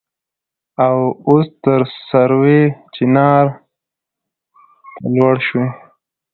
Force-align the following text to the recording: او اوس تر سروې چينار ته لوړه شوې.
او 0.85 0.97
اوس 1.29 1.47
تر 1.63 1.81
سروې 2.07 2.61
چينار 2.95 3.45
ته 4.95 5.05
لوړه 5.13 5.41
شوې. 5.47 5.67